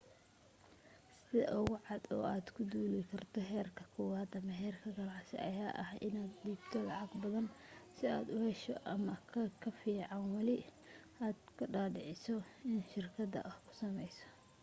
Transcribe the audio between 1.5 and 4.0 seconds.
ugu cad oo aad ku duuli karto heerka